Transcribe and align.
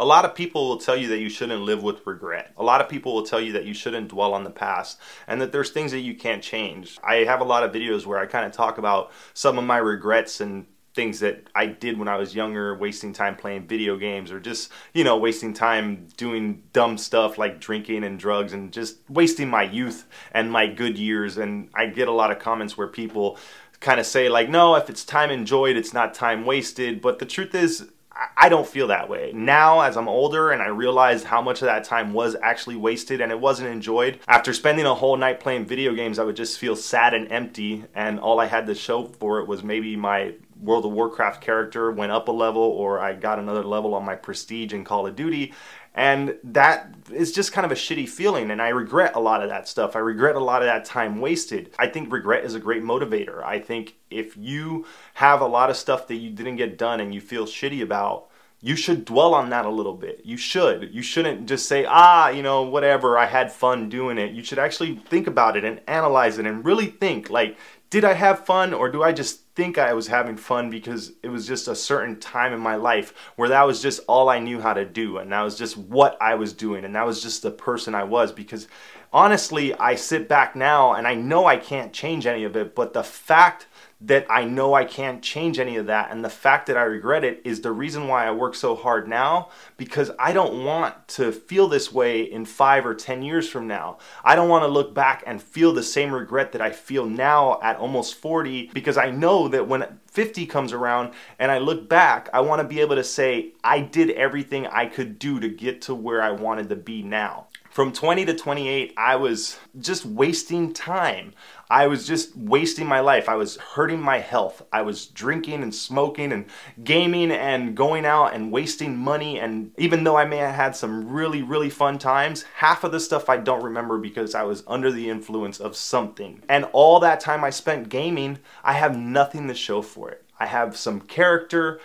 A 0.00 0.04
lot 0.04 0.24
of 0.24 0.34
people 0.34 0.66
will 0.66 0.78
tell 0.78 0.96
you 0.96 1.08
that 1.08 1.18
you 1.18 1.28
shouldn't 1.28 1.60
live 1.60 1.82
with 1.82 2.06
regret. 2.06 2.54
A 2.56 2.64
lot 2.64 2.80
of 2.80 2.88
people 2.88 3.12
will 3.12 3.22
tell 3.22 3.38
you 3.38 3.52
that 3.52 3.66
you 3.66 3.74
shouldn't 3.74 4.08
dwell 4.08 4.32
on 4.32 4.44
the 4.44 4.50
past 4.50 4.98
and 5.26 5.42
that 5.42 5.52
there's 5.52 5.72
things 5.72 5.92
that 5.92 6.00
you 6.00 6.14
can't 6.14 6.42
change. 6.42 6.98
I 7.04 7.16
have 7.16 7.42
a 7.42 7.44
lot 7.44 7.64
of 7.64 7.72
videos 7.72 8.06
where 8.06 8.18
I 8.18 8.24
kind 8.24 8.46
of 8.46 8.52
talk 8.52 8.78
about 8.78 9.12
some 9.34 9.58
of 9.58 9.64
my 9.64 9.76
regrets 9.76 10.40
and 10.40 10.64
things 10.94 11.20
that 11.20 11.48
I 11.54 11.66
did 11.66 11.98
when 11.98 12.08
I 12.08 12.16
was 12.16 12.34
younger, 12.34 12.74
wasting 12.74 13.12
time 13.12 13.36
playing 13.36 13.66
video 13.66 13.98
games 13.98 14.32
or 14.32 14.40
just, 14.40 14.72
you 14.94 15.04
know, 15.04 15.18
wasting 15.18 15.52
time 15.52 16.08
doing 16.16 16.62
dumb 16.72 16.96
stuff 16.96 17.36
like 17.36 17.60
drinking 17.60 18.02
and 18.02 18.18
drugs 18.18 18.54
and 18.54 18.72
just 18.72 18.96
wasting 19.10 19.50
my 19.50 19.64
youth 19.64 20.06
and 20.32 20.50
my 20.50 20.66
good 20.66 20.96
years. 20.98 21.36
And 21.36 21.68
I 21.74 21.84
get 21.84 22.08
a 22.08 22.12
lot 22.12 22.30
of 22.30 22.38
comments 22.38 22.74
where 22.74 22.88
people 22.88 23.36
kind 23.80 24.00
of 24.00 24.06
say, 24.06 24.30
like, 24.30 24.48
no, 24.48 24.76
if 24.76 24.88
it's 24.88 25.04
time 25.04 25.30
enjoyed, 25.30 25.76
it's 25.76 25.92
not 25.92 26.14
time 26.14 26.46
wasted. 26.46 27.02
But 27.02 27.18
the 27.18 27.26
truth 27.26 27.54
is, 27.54 27.90
I 28.36 28.48
don't 28.48 28.66
feel 28.66 28.88
that 28.88 29.08
way. 29.08 29.32
Now, 29.34 29.80
as 29.80 29.96
I'm 29.96 30.08
older 30.08 30.50
and 30.50 30.60
I 30.60 30.66
realize 30.66 31.24
how 31.24 31.40
much 31.40 31.62
of 31.62 31.66
that 31.66 31.84
time 31.84 32.12
was 32.12 32.36
actually 32.42 32.76
wasted 32.76 33.20
and 33.20 33.32
it 33.32 33.40
wasn't 33.40 33.70
enjoyed, 33.70 34.20
after 34.28 34.52
spending 34.52 34.84
a 34.84 34.94
whole 34.94 35.16
night 35.16 35.40
playing 35.40 35.64
video 35.64 35.94
games, 35.94 36.18
I 36.18 36.24
would 36.24 36.36
just 36.36 36.58
feel 36.58 36.76
sad 36.76 37.14
and 37.14 37.30
empty. 37.32 37.84
And 37.94 38.20
all 38.20 38.38
I 38.38 38.46
had 38.46 38.66
to 38.66 38.74
show 38.74 39.04
for 39.04 39.40
it 39.40 39.48
was 39.48 39.62
maybe 39.62 39.96
my 39.96 40.34
World 40.60 40.84
of 40.84 40.92
Warcraft 40.92 41.40
character 41.40 41.90
went 41.90 42.12
up 42.12 42.28
a 42.28 42.32
level 42.32 42.62
or 42.62 43.00
I 43.00 43.14
got 43.14 43.38
another 43.38 43.64
level 43.64 43.94
on 43.94 44.04
my 44.04 44.14
prestige 44.14 44.72
in 44.72 44.84
Call 44.84 45.06
of 45.06 45.16
Duty. 45.16 45.54
And 45.94 46.36
that 46.44 46.94
is 47.12 47.32
just 47.32 47.52
kind 47.52 47.64
of 47.64 47.72
a 47.72 47.74
shitty 47.74 48.08
feeling. 48.08 48.50
And 48.50 48.62
I 48.62 48.68
regret 48.68 49.16
a 49.16 49.20
lot 49.20 49.42
of 49.42 49.48
that 49.48 49.66
stuff. 49.68 49.96
I 49.96 49.98
regret 49.98 50.36
a 50.36 50.40
lot 50.40 50.62
of 50.62 50.66
that 50.66 50.84
time 50.84 51.20
wasted. 51.20 51.74
I 51.78 51.88
think 51.88 52.12
regret 52.12 52.44
is 52.44 52.54
a 52.54 52.60
great 52.60 52.84
motivator. 52.84 53.42
I 53.42 53.58
think 53.58 53.96
if 54.08 54.36
you 54.36 54.86
have 55.14 55.40
a 55.40 55.46
lot 55.46 55.70
of 55.70 55.76
stuff 55.76 56.06
that 56.08 56.16
you 56.16 56.30
didn't 56.30 56.56
get 56.56 56.78
done 56.78 57.00
and 57.00 57.12
you 57.12 57.20
feel 57.20 57.44
shitty 57.44 57.82
about, 57.82 58.28
you 58.62 58.76
should 58.76 59.06
dwell 59.06 59.34
on 59.34 59.50
that 59.50 59.64
a 59.64 59.70
little 59.70 59.94
bit. 59.94 60.20
You 60.22 60.36
should. 60.36 60.94
You 60.94 61.02
shouldn't 61.02 61.48
just 61.48 61.66
say, 61.66 61.86
ah, 61.88 62.28
you 62.28 62.42
know, 62.42 62.62
whatever, 62.62 63.16
I 63.16 63.24
had 63.24 63.50
fun 63.50 63.88
doing 63.88 64.18
it. 64.18 64.32
You 64.32 64.44
should 64.44 64.58
actually 64.58 64.96
think 64.96 65.26
about 65.26 65.56
it 65.56 65.64
and 65.64 65.80
analyze 65.88 66.38
it 66.38 66.46
and 66.46 66.64
really 66.64 66.86
think 66.86 67.30
like, 67.30 67.56
did 67.90 68.04
I 68.04 68.12
have 68.14 68.46
fun 68.46 68.72
or 68.72 68.88
do 68.88 69.02
I 69.02 69.12
just 69.12 69.40
think 69.56 69.76
I 69.76 69.92
was 69.92 70.06
having 70.06 70.36
fun 70.36 70.70
because 70.70 71.12
it 71.24 71.28
was 71.28 71.46
just 71.46 71.66
a 71.66 71.74
certain 71.74 72.20
time 72.20 72.52
in 72.52 72.60
my 72.60 72.76
life 72.76 73.12
where 73.34 73.48
that 73.48 73.66
was 73.66 73.82
just 73.82 74.00
all 74.06 74.28
I 74.28 74.38
knew 74.38 74.60
how 74.60 74.72
to 74.72 74.84
do 74.84 75.18
and 75.18 75.32
that 75.32 75.42
was 75.42 75.58
just 75.58 75.76
what 75.76 76.16
I 76.20 76.36
was 76.36 76.52
doing 76.52 76.84
and 76.84 76.94
that 76.94 77.04
was 77.04 77.20
just 77.20 77.42
the 77.42 77.50
person 77.50 77.94
I 77.94 78.04
was 78.04 78.30
because 78.32 78.68
honestly 79.12 79.74
I 79.74 79.94
sit 79.94 80.28
back 80.28 80.54
now 80.54 80.92
and 80.92 81.06
I 81.06 81.14
know 81.14 81.46
I 81.46 81.56
can't 81.56 81.92
change 81.92 82.26
any 82.26 82.44
of 82.44 82.56
it 82.56 82.74
but 82.74 82.92
the 82.92 83.04
fact 83.04 83.66
that 84.02 84.26
I 84.30 84.44
know 84.44 84.72
I 84.72 84.84
can't 84.84 85.22
change 85.22 85.58
any 85.58 85.76
of 85.76 85.86
that. 85.86 86.10
And 86.10 86.24
the 86.24 86.30
fact 86.30 86.66
that 86.66 86.76
I 86.76 86.82
regret 86.82 87.22
it 87.22 87.42
is 87.44 87.60
the 87.60 87.72
reason 87.72 88.08
why 88.08 88.26
I 88.26 88.30
work 88.30 88.54
so 88.54 88.74
hard 88.74 89.06
now 89.06 89.50
because 89.76 90.10
I 90.18 90.32
don't 90.32 90.64
want 90.64 91.06
to 91.08 91.32
feel 91.32 91.68
this 91.68 91.92
way 91.92 92.22
in 92.22 92.46
five 92.46 92.86
or 92.86 92.94
10 92.94 93.22
years 93.22 93.48
from 93.48 93.66
now. 93.66 93.98
I 94.24 94.36
don't 94.36 94.48
want 94.48 94.62
to 94.64 94.68
look 94.68 94.94
back 94.94 95.22
and 95.26 95.42
feel 95.42 95.74
the 95.74 95.82
same 95.82 96.12
regret 96.12 96.52
that 96.52 96.62
I 96.62 96.70
feel 96.70 97.04
now 97.04 97.60
at 97.62 97.76
almost 97.76 98.14
40 98.14 98.70
because 98.72 98.96
I 98.96 99.10
know 99.10 99.48
that 99.48 99.68
when 99.68 100.00
50 100.06 100.46
comes 100.46 100.72
around 100.72 101.12
and 101.38 101.50
I 101.50 101.58
look 101.58 101.88
back, 101.88 102.30
I 102.32 102.40
want 102.40 102.62
to 102.62 102.68
be 102.68 102.80
able 102.80 102.96
to 102.96 103.04
say, 103.04 103.52
I 103.62 103.80
did 103.80 104.10
everything 104.12 104.66
I 104.66 104.86
could 104.86 105.18
do 105.18 105.40
to 105.40 105.48
get 105.48 105.82
to 105.82 105.94
where 105.94 106.22
I 106.22 106.30
wanted 106.30 106.70
to 106.70 106.76
be 106.76 107.02
now. 107.02 107.48
From 107.70 107.92
20 107.92 108.24
to 108.24 108.34
28, 108.34 108.94
I 108.96 109.14
was 109.14 109.56
just 109.78 110.04
wasting 110.04 110.72
time. 110.72 111.34
I 111.70 111.86
was 111.86 112.04
just 112.04 112.36
wasting 112.36 112.84
my 112.88 112.98
life. 112.98 113.28
I 113.28 113.36
was 113.36 113.58
hurting 113.58 114.00
my 114.00 114.18
health. 114.18 114.62
I 114.72 114.82
was 114.82 115.06
drinking 115.06 115.62
and 115.62 115.72
smoking 115.72 116.32
and 116.32 116.46
gaming 116.82 117.30
and 117.30 117.76
going 117.76 118.04
out 118.04 118.34
and 118.34 118.50
wasting 118.50 118.96
money. 118.96 119.38
And 119.38 119.70
even 119.78 120.02
though 120.02 120.16
I 120.16 120.24
may 120.24 120.38
have 120.38 120.56
had 120.56 120.74
some 120.74 121.10
really, 121.10 121.42
really 121.42 121.70
fun 121.70 121.98
times, 121.98 122.44
half 122.56 122.82
of 122.82 122.90
the 122.90 122.98
stuff 122.98 123.28
I 123.28 123.36
don't 123.36 123.62
remember 123.62 123.98
because 123.98 124.34
I 124.34 124.42
was 124.42 124.64
under 124.66 124.90
the 124.90 125.08
influence 125.08 125.60
of 125.60 125.76
something. 125.76 126.42
And 126.48 126.64
all 126.72 126.98
that 126.98 127.20
time 127.20 127.44
I 127.44 127.50
spent 127.50 127.88
gaming, 127.88 128.40
I 128.64 128.72
have 128.72 128.98
nothing 128.98 129.46
to 129.46 129.54
show 129.54 129.80
for 129.80 130.10
it. 130.10 130.24
I 130.40 130.46
have 130.46 130.76
some 130.76 131.00
character 131.02 131.78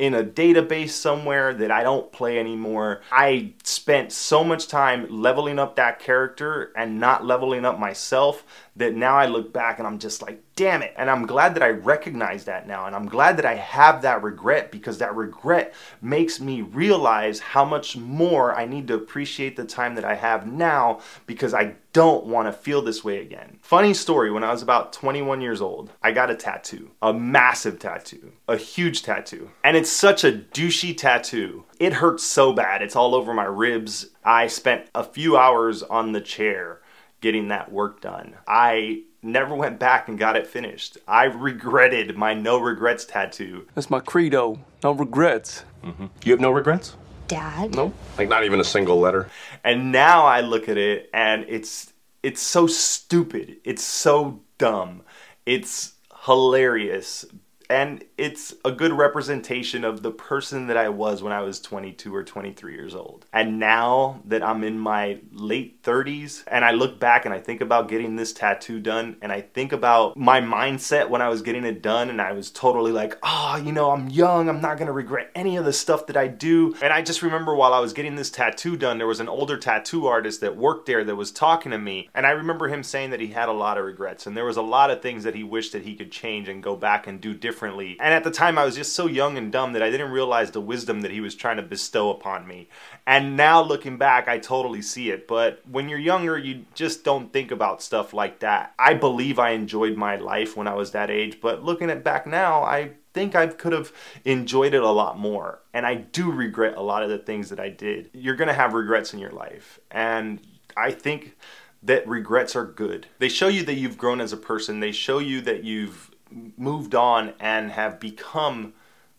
in 0.00 0.14
a 0.14 0.24
database 0.24 0.90
somewhere 0.90 1.52
that 1.52 1.70
I 1.70 1.82
don't 1.82 2.10
play 2.10 2.38
anymore. 2.38 3.02
I 3.12 3.52
spent 3.90 4.12
so 4.12 4.44
much 4.44 4.68
time 4.68 5.04
leveling 5.10 5.58
up 5.58 5.74
that 5.74 5.98
character 5.98 6.72
and 6.76 7.00
not 7.00 7.26
leveling 7.26 7.64
up 7.64 7.76
myself 7.76 8.44
that 8.76 8.94
now 8.94 9.16
I 9.16 9.26
look 9.26 9.52
back 9.52 9.78
and 9.80 9.88
I'm 9.88 9.98
just 9.98 10.22
like, 10.22 10.40
damn 10.60 10.82
it. 10.82 10.92
And 10.98 11.08
I'm 11.08 11.24
glad 11.24 11.54
that 11.54 11.62
I 11.62 11.70
recognize 11.70 12.44
that 12.44 12.68
now. 12.68 12.84
And 12.84 12.94
I'm 12.94 13.08
glad 13.08 13.38
that 13.38 13.46
I 13.46 13.54
have 13.54 14.02
that 14.02 14.22
regret 14.22 14.70
because 14.70 14.98
that 14.98 15.16
regret 15.16 15.72
makes 16.02 16.38
me 16.38 16.60
realize 16.60 17.40
how 17.40 17.64
much 17.64 17.96
more 17.96 18.54
I 18.54 18.66
need 18.66 18.86
to 18.88 18.94
appreciate 18.94 19.56
the 19.56 19.64
time 19.64 19.94
that 19.94 20.04
I 20.04 20.16
have 20.16 20.46
now 20.46 21.00
because 21.26 21.54
I 21.54 21.76
don't 21.94 22.26
want 22.26 22.46
to 22.46 22.52
feel 22.52 22.82
this 22.82 23.02
way 23.02 23.22
again. 23.22 23.58
Funny 23.62 23.94
story 23.94 24.30
when 24.30 24.44
I 24.44 24.52
was 24.52 24.60
about 24.60 24.92
21 24.92 25.40
years 25.40 25.62
old, 25.62 25.92
I 26.02 26.12
got 26.12 26.30
a 26.30 26.36
tattoo, 26.36 26.90
a 27.00 27.14
massive 27.14 27.78
tattoo, 27.78 28.32
a 28.46 28.58
huge 28.58 29.02
tattoo. 29.02 29.50
And 29.64 29.78
it's 29.78 29.90
such 29.90 30.24
a 30.24 30.32
douchey 30.32 30.94
tattoo. 30.94 31.64
It 31.78 31.94
hurts 31.94 32.22
so 32.22 32.52
bad. 32.52 32.82
It's 32.82 32.96
all 32.96 33.14
over 33.14 33.32
my 33.32 33.44
ribs. 33.44 34.10
I 34.22 34.46
spent 34.48 34.90
a 34.94 35.04
few 35.04 35.38
hours 35.38 35.82
on 35.82 36.12
the 36.12 36.20
chair 36.20 36.82
getting 37.22 37.48
that 37.48 37.72
work 37.72 38.02
done. 38.02 38.34
I 38.46 39.04
never 39.22 39.54
went 39.54 39.78
back 39.78 40.08
and 40.08 40.18
got 40.18 40.36
it 40.36 40.46
finished. 40.46 40.98
I 41.06 41.24
regretted 41.24 42.16
my 42.16 42.34
no 42.34 42.58
regrets 42.58 43.04
tattoo. 43.04 43.66
That's 43.74 43.90
my 43.90 44.00
credo. 44.00 44.60
No 44.82 44.92
regrets. 44.92 45.64
Mm-hmm. 45.84 46.06
You 46.24 46.32
have 46.32 46.40
no 46.40 46.50
regrets? 46.50 46.96
Dad? 47.28 47.74
No. 47.74 47.92
Like 48.18 48.28
not 48.28 48.44
even 48.44 48.60
a 48.60 48.64
single 48.64 48.98
letter. 48.98 49.28
And 49.62 49.92
now 49.92 50.26
I 50.26 50.40
look 50.40 50.68
at 50.68 50.76
it 50.76 51.10
and 51.12 51.44
it's 51.48 51.92
it's 52.22 52.42
so 52.42 52.66
stupid. 52.66 53.58
It's 53.64 53.82
so 53.82 54.40
dumb. 54.58 55.02
It's 55.46 55.94
hilarious 56.24 57.24
and 57.70 58.02
it's 58.18 58.52
a 58.64 58.72
good 58.72 58.92
representation 58.92 59.84
of 59.84 60.02
the 60.02 60.10
person 60.10 60.66
that 60.66 60.76
I 60.76 60.88
was 60.88 61.22
when 61.22 61.32
I 61.32 61.40
was 61.40 61.60
22 61.60 62.12
or 62.12 62.24
23 62.24 62.74
years 62.74 62.96
old. 62.96 63.26
And 63.32 63.60
now 63.60 64.20
that 64.24 64.42
I'm 64.42 64.64
in 64.64 64.76
my 64.76 65.20
late 65.30 65.80
30s 65.84 66.42
and 66.48 66.64
I 66.64 66.72
look 66.72 66.98
back 66.98 67.24
and 67.24 67.32
I 67.32 67.38
think 67.38 67.60
about 67.60 67.88
getting 67.88 68.16
this 68.16 68.32
tattoo 68.32 68.80
done 68.80 69.16
and 69.22 69.30
I 69.30 69.42
think 69.42 69.70
about 69.70 70.16
my 70.16 70.40
mindset 70.40 71.08
when 71.10 71.22
I 71.22 71.28
was 71.28 71.42
getting 71.42 71.64
it 71.64 71.80
done 71.80 72.10
and 72.10 72.20
I 72.20 72.32
was 72.32 72.50
totally 72.50 72.90
like, 72.90 73.16
oh, 73.22 73.62
you 73.64 73.70
know, 73.70 73.92
I'm 73.92 74.08
young, 74.08 74.48
I'm 74.48 74.60
not 74.60 74.76
gonna 74.76 74.90
regret 74.90 75.30
any 75.36 75.56
of 75.56 75.64
the 75.64 75.72
stuff 75.72 76.08
that 76.08 76.16
I 76.16 76.26
do. 76.26 76.74
And 76.82 76.92
I 76.92 77.02
just 77.02 77.22
remember 77.22 77.54
while 77.54 77.72
I 77.72 77.78
was 77.78 77.92
getting 77.92 78.16
this 78.16 78.30
tattoo 78.30 78.76
done, 78.76 78.98
there 78.98 79.06
was 79.06 79.20
an 79.20 79.28
older 79.28 79.56
tattoo 79.56 80.08
artist 80.08 80.40
that 80.40 80.56
worked 80.56 80.86
there 80.86 81.04
that 81.04 81.14
was 81.14 81.30
talking 81.30 81.70
to 81.70 81.78
me. 81.78 82.10
And 82.14 82.26
I 82.26 82.30
remember 82.30 82.66
him 82.66 82.82
saying 82.82 83.10
that 83.10 83.20
he 83.20 83.28
had 83.28 83.48
a 83.48 83.52
lot 83.52 83.78
of 83.78 83.84
regrets 83.84 84.26
and 84.26 84.36
there 84.36 84.44
was 84.44 84.56
a 84.56 84.62
lot 84.62 84.90
of 84.90 85.00
things 85.00 85.22
that 85.22 85.36
he 85.36 85.44
wished 85.44 85.72
that 85.72 85.84
he 85.84 85.94
could 85.94 86.10
change 86.10 86.48
and 86.48 86.60
go 86.60 86.74
back 86.74 87.06
and 87.06 87.20
do 87.20 87.32
differently 87.32 87.59
differently. 87.60 87.98
And 88.00 88.14
at 88.14 88.24
the 88.24 88.30
time, 88.30 88.56
I 88.56 88.64
was 88.64 88.74
just 88.74 88.94
so 88.94 89.06
young 89.06 89.36
and 89.36 89.52
dumb 89.52 89.74
that 89.74 89.82
I 89.82 89.90
didn't 89.90 90.12
realize 90.12 90.50
the 90.50 90.62
wisdom 90.62 91.02
that 91.02 91.10
he 91.10 91.20
was 91.20 91.34
trying 91.34 91.58
to 91.58 91.62
bestow 91.62 92.10
upon 92.10 92.46
me. 92.46 92.70
And 93.06 93.36
now 93.36 93.62
looking 93.62 93.98
back, 93.98 94.28
I 94.28 94.38
totally 94.38 94.80
see 94.80 95.10
it. 95.10 95.28
But 95.28 95.60
when 95.70 95.90
you're 95.90 95.98
younger, 95.98 96.38
you 96.38 96.64
just 96.74 97.04
don't 97.04 97.30
think 97.34 97.50
about 97.50 97.82
stuff 97.82 98.14
like 98.14 98.40
that. 98.40 98.72
I 98.78 98.94
believe 98.94 99.38
I 99.38 99.50
enjoyed 99.50 99.98
my 99.98 100.16
life 100.16 100.56
when 100.56 100.68
I 100.68 100.74
was 100.74 100.92
that 100.92 101.10
age, 101.10 101.38
but 101.42 101.62
looking 101.62 101.90
at 101.90 102.02
back 102.02 102.26
now, 102.26 102.62
I 102.62 102.92
think 103.12 103.36
I 103.36 103.48
could 103.48 103.74
have 103.74 103.92
enjoyed 104.24 104.72
it 104.72 104.82
a 104.82 104.90
lot 104.90 105.18
more. 105.18 105.60
And 105.74 105.84
I 105.84 105.96
do 105.96 106.30
regret 106.30 106.78
a 106.78 106.82
lot 106.82 107.02
of 107.02 107.10
the 107.10 107.18
things 107.18 107.50
that 107.50 107.60
I 107.60 107.68
did. 107.68 108.08
You're 108.14 108.36
to 108.48 108.54
have 108.54 108.72
regrets 108.72 109.12
in 109.12 109.18
your 109.18 109.32
life. 109.32 109.78
And 109.90 110.40
I 110.78 110.92
think 110.92 111.36
that 111.82 112.08
regrets 112.08 112.56
are 112.56 112.64
good. 112.64 113.06
They 113.18 113.28
show 113.28 113.48
you 113.48 113.64
that 113.64 113.74
you've 113.74 113.98
grown 113.98 114.20
as 114.20 114.32
a 114.32 114.38
person. 114.38 114.80
They 114.80 114.92
show 114.92 115.18
you 115.18 115.40
that 115.42 115.64
you've 115.64 116.09
moved 116.56 116.94
on 116.94 117.34
and 117.40 117.72
have 117.72 118.00
become 118.00 118.72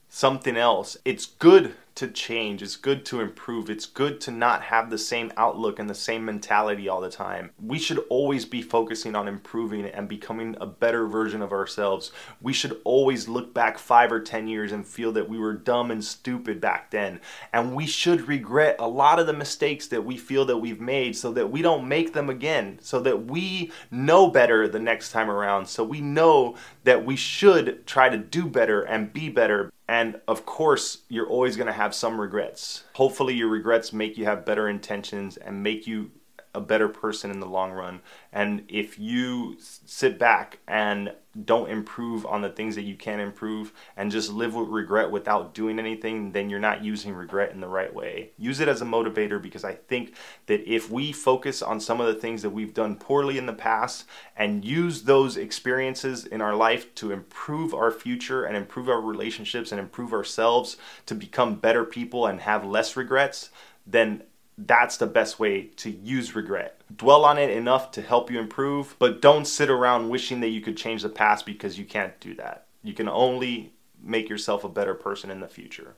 something 0.10 0.58
else. 0.58 0.98
It's 1.06 1.26
good 1.26 1.76
to 1.96 2.08
change. 2.08 2.62
It's 2.62 2.76
good 2.76 3.06
to 3.06 3.20
improve. 3.20 3.70
It's 3.70 3.86
good 3.86 4.22
to 4.22 4.32
not 4.32 4.64
have 4.64 4.90
the 4.90 4.98
same 4.98 5.32
outlook 5.38 5.80
and 5.80 5.90
the 5.90 5.96
same 5.96 6.26
mentality 6.26 6.88
all 6.88 7.02
the 7.02 7.10
time. 7.10 7.52
We 7.62 7.80
should 7.80 8.04
always 8.10 8.46
be 8.46 8.62
focusing 8.62 9.16
on 9.16 9.28
improving 9.28 9.86
and 9.86 10.08
becoming 10.08 10.56
a 10.60 10.66
better 10.66 11.08
version 11.08 11.42
of 11.42 11.52
ourselves. 11.52 12.12
We 12.42 12.54
should 12.54 12.80
always 12.84 13.28
look 13.28 13.54
back 13.54 13.78
five 13.78 14.12
or 14.12 14.22
10 14.22 14.48
years 14.48 14.72
and 14.72 14.86
feel 14.86 15.12
that 15.14 15.30
we 15.30 15.38
were 15.38 15.54
dumb 15.54 15.92
and 15.92 16.04
stupid 16.04 16.62
back 16.62 16.92
then. 16.92 17.20
And 17.54 17.76
we 17.76 17.86
should 17.86 18.28
regret 18.28 18.76
a 18.80 18.88
lot 18.88 19.20
of 19.20 19.28
the 19.28 19.34
mistakes 19.34 19.88
that 19.88 20.06
we 20.06 20.18
feel 20.18 20.46
that 20.46 20.58
we've 20.58 20.82
made 20.82 21.16
so 21.16 21.32
that 21.34 21.52
we 21.52 21.62
don't 21.62 21.88
make 21.88 22.14
them 22.14 22.30
again, 22.30 22.80
so 22.82 23.00
that 23.02 23.26
we 23.26 23.72
know 23.92 24.30
better 24.30 24.68
the 24.68 24.80
next 24.80 25.12
time 25.12 25.30
around, 25.30 25.68
so 25.68 25.84
we 25.84 26.02
know 26.02 26.56
that 26.84 27.06
we 27.06 27.16
should 27.16 27.86
try 27.86 28.10
to 28.10 28.18
do 28.18 28.46
better 28.46 28.82
and 28.82 29.14
be 29.14 29.30
better 29.30 29.72
and 29.92 30.22
of 30.26 30.46
course, 30.46 31.00
you're 31.10 31.28
always 31.28 31.58
going 31.58 31.68
to 31.68 31.74
have 31.82 31.96
some 31.96 32.22
regrets. 32.22 32.84
Hopefully, 32.94 33.34
your 33.34 33.48
regrets 33.48 33.92
make 33.92 34.16
you 34.16 34.26
have 34.26 34.46
better 34.46 34.70
intentions 34.70 35.38
and 35.38 35.64
make 35.64 35.88
you 35.88 36.12
a 36.54 36.62
better 36.62 36.88
person 36.88 37.32
in 37.32 37.40
the 37.40 37.46
long 37.46 37.72
run. 37.72 38.02
And 38.32 38.64
if 38.68 39.00
you 39.00 39.58
sit 39.60 40.20
back 40.20 40.60
and 40.68 41.14
don't 41.46 41.70
improve 41.70 42.26
on 42.26 42.42
the 42.42 42.50
things 42.50 42.76
that 42.76 42.82
you 42.82 42.96
can 42.96 43.22
improve 43.22 43.72
and 43.96 44.12
just 44.12 44.32
live 44.32 44.54
with 44.54 44.68
regret 44.68 45.12
without 45.12 45.54
doing 45.54 45.80
anything, 45.80 46.34
then 46.34 46.50
you're 46.50 46.60
not 46.60 46.84
using 46.84 47.14
regret 47.14 47.52
in 47.54 47.62
the 47.62 47.68
right 47.68 47.94
way. 47.94 48.32
Use 48.38 48.60
it 48.60 48.68
as 48.68 48.82
a 48.82 48.86
motivator 48.86 49.42
because 49.42 49.64
I 49.64 49.76
think 49.76 50.14
that 50.48 50.70
if 50.70 50.92
we 50.92 51.14
focus 51.14 51.62
on 51.62 51.80
some 51.80 52.02
of 52.02 52.08
the 52.08 52.20
things 52.20 52.42
that 52.42 52.50
we've 52.50 52.74
done 52.74 52.98
poorly 52.98 53.38
in 53.38 53.46
the 53.46 53.54
past 53.54 54.06
and 54.36 54.66
use 54.66 55.04
those 55.04 55.38
experiences 55.38 56.26
in 56.26 56.42
our 56.42 56.56
life 56.56 56.94
to 56.96 57.12
improve 57.12 57.74
our 57.74 57.92
future 57.92 58.44
and 58.44 58.58
improve 58.58 58.90
our 58.90 59.02
relationships 59.02 59.72
and 59.72 59.80
improve 59.80 60.12
ourselves 60.12 60.76
to 61.06 61.16
become 61.16 61.56
better 61.56 61.86
people 61.86 62.26
and 62.26 62.42
have 62.42 62.66
less 62.66 62.98
regrets, 62.98 63.52
then 63.88 64.24
that's 64.68 64.98
the 64.98 65.08
best 65.08 65.40
way 65.40 65.64
to 65.78 65.90
use 65.90 66.36
regret. 66.36 66.82
Dwell 66.96 67.26
on 67.26 67.38
it 67.38 67.50
enough 67.50 67.92
to 67.92 68.02
help 68.02 68.30
you 68.30 68.40
improve, 68.40 68.96
but 69.00 69.22
don't 69.22 69.46
sit 69.46 69.70
around 69.70 70.10
wishing 70.10 70.42
that 70.42 70.50
you 70.50 70.62
could 70.62 70.78
change 70.78 71.02
the 71.02 71.10
past 71.10 71.46
because 71.46 71.80
you 71.80 71.86
can't 71.86 72.20
do 72.20 72.36
that. 72.36 72.66
You 72.84 72.94
can 72.94 73.08
only 73.08 73.74
make 74.02 74.30
yourself 74.30 74.64
a 74.64 74.70
better 74.70 74.94
person 74.94 75.32
in 75.32 75.40
the 75.40 75.48
future. 75.48 75.96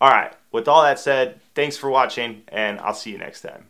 All 0.00 0.10
right, 0.10 0.34
with 0.52 0.68
all 0.68 0.82
that 0.82 0.98
said, 0.98 1.40
thanks 1.54 1.76
for 1.76 1.88
watching, 1.88 2.42
and 2.48 2.78
I'll 2.80 2.94
see 2.94 3.10
you 3.10 3.18
next 3.18 3.40
time. 3.40 3.66